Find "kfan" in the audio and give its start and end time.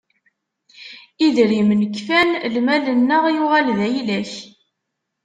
1.95-2.29